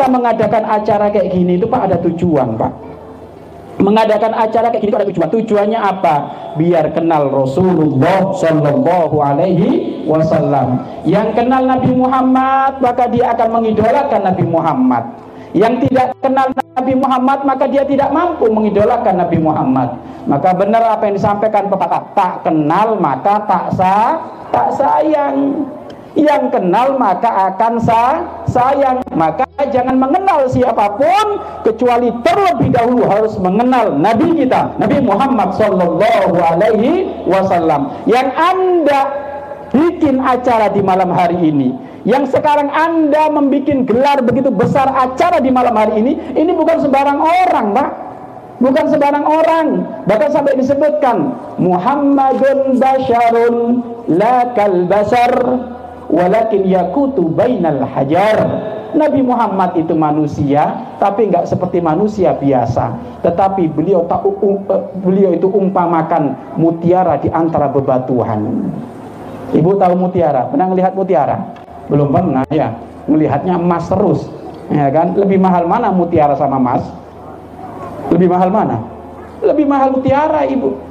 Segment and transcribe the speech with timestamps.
[0.00, 1.60] kita mengadakan acara kayak gini?
[1.60, 2.72] Itu Pak ada tujuan Pak.
[3.84, 5.28] Mengadakan acara kayak gini itu ada tujuan.
[5.28, 6.14] Tujuannya apa?
[6.56, 10.80] Biar kenal Rasulullah Shallallahu Alaihi Wasallam.
[11.04, 15.04] Yang kenal Nabi Muhammad maka dia akan mengidolakan Nabi Muhammad.
[15.52, 20.00] Yang tidak kenal Nabi Muhammad maka dia tidak mampu mengidolakan Nabi Muhammad.
[20.24, 24.16] Maka benar apa yang disampaikan pepatah tak kenal maka tak sah
[24.48, 25.68] tak sayang
[26.18, 29.02] yang kenal maka akan sah, sayang.
[29.14, 31.26] Maka jangan mengenal siapa pun
[31.62, 37.92] kecuali terlebih dahulu harus mengenal Nabi kita Nabi Muhammad Sallallahu Alaihi Wasallam.
[38.08, 39.00] Yang anda
[39.70, 41.70] bikin acara di malam hari ini
[42.02, 47.20] yang sekarang anda membuat gelar begitu besar acara di malam hari ini ini bukan sembarang
[47.20, 47.90] orang pak
[48.60, 49.66] bukan sembarang orang.
[50.04, 53.54] Bahkan sampai disebutkan Muhammadun Basharun
[54.06, 55.32] la kal basar
[56.10, 58.38] walakin yakutu bainal hajar.
[58.90, 62.98] Nabi Muhammad itu manusia tapi enggak seperti manusia biasa.
[63.22, 64.58] Tetapi beliau tak um,
[64.98, 68.66] beliau itu umpamakan mutiara di antara bebatuan.
[69.54, 70.50] Ibu tahu mutiara?
[70.50, 71.38] Pernah melihat mutiara?
[71.86, 72.74] Belum pernah ya.
[73.06, 74.26] Melihatnya emas terus
[74.74, 75.14] ya kan?
[75.14, 76.82] Lebih mahal mana mutiara sama emas?
[78.10, 78.82] Lebih mahal mana?
[79.38, 80.89] Lebih mahal mutiara ibu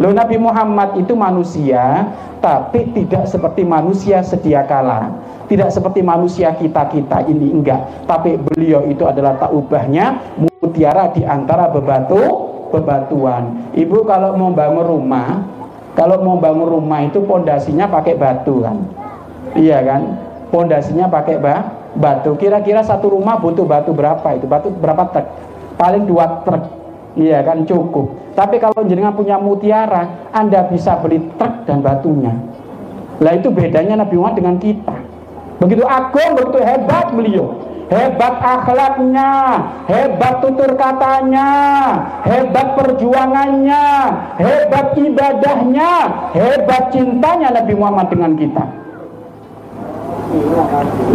[0.00, 2.08] Loh Nabi Muhammad itu manusia
[2.40, 5.12] tapi tidak seperti manusia sedia kala.
[5.44, 8.08] Tidak seperti manusia kita-kita ini enggak.
[8.08, 12.16] Tapi beliau itu adalah tak ubahnya mutiara di antara bebatu
[12.72, 13.76] bebatuan.
[13.76, 15.44] Ibu kalau mau bangun rumah
[15.92, 18.80] kalau mau bangun rumah itu pondasinya pakai batu kan?
[19.52, 20.02] Iya kan?
[20.48, 22.40] Pondasinya pakai bah, batu.
[22.40, 24.48] Kira-kira satu rumah butuh batu berapa itu?
[24.48, 25.26] Batu berapa truk?
[25.76, 26.79] Paling dua truk
[27.18, 32.32] iya kan cukup tapi kalau jenengan punya mutiara, Anda bisa beli truk dan batunya.
[33.20, 34.96] Lah itu bedanya Nabi Muhammad dengan kita.
[35.60, 37.46] Begitu agung, begitu hebat beliau.
[37.90, 39.30] Hebat akhlaknya,
[39.90, 41.50] hebat tutur katanya,
[42.22, 43.86] hebat perjuangannya,
[44.38, 45.92] hebat ibadahnya,
[46.30, 48.79] hebat cintanya Nabi Muhammad dengan kita.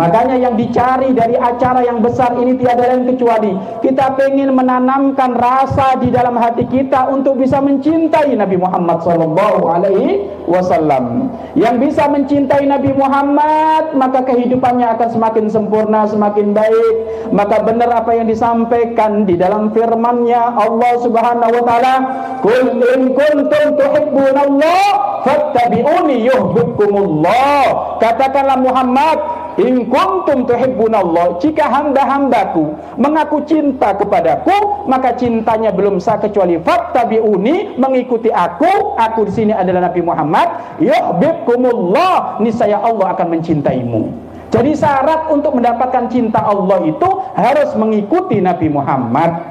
[0.00, 3.52] Makanya yang dicari dari acara yang besar ini tiada lain kecuali
[3.84, 10.24] kita ingin menanamkan rasa di dalam hati kita untuk bisa mencintai Nabi Muhammad sallallahu alaihi
[10.48, 11.28] wasallam.
[11.52, 16.94] Yang bisa mencintai Nabi Muhammad, maka kehidupannya akan semakin sempurna, semakin baik.
[17.36, 21.94] Maka benar apa yang disampaikan di dalam firman-Nya Allah Subhanahu wa taala,
[22.40, 24.84] "Qul in kuntum tuhibbunallah
[25.28, 29.18] fattabi'uni yuhibbukumullah." Katakanlah Muhammad
[29.60, 38.32] In kuntum tuhibbunallah Jika hamba-hambaku mengaku cinta kepadaku Maka cintanya belum sah kecuali Fattabi'uni Mengikuti
[38.32, 38.96] aku.
[38.96, 40.80] Aku di sini adalah Nabi Muhammad.
[40.80, 44.02] Yuhbibkumullah Niscaya Allah akan mencintaimu.
[44.50, 49.49] Jadi syarat untuk mendapatkan cinta Allah itu Harus mengikuti Nabi Muhammad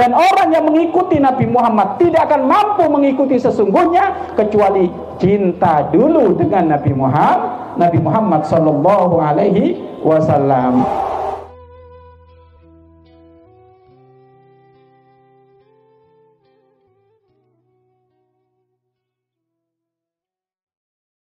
[0.00, 4.88] dan orang yang mengikuti Nabi Muhammad tidak akan mampu mengikuti sesungguhnya kecuali
[5.20, 10.88] cinta dulu dengan Nabi Muhammad Nabi Muhammad sallallahu alaihi wasallam